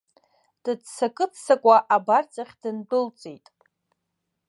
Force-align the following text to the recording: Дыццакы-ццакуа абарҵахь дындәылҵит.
Дыццакы-ццакуа 0.63 1.77
абарҵахь 1.95 2.53
дындәылҵит. 2.61 3.45